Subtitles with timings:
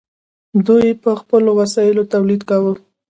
[0.67, 2.73] دوی په خپلو وسایلو تولید کاوه.